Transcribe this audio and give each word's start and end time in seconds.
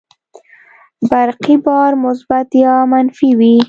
برقي 1.11 1.57
بار 1.65 1.93
مثبت 2.05 2.49
یا 2.63 2.73
منفي 2.91 3.29
وي. 3.39 3.55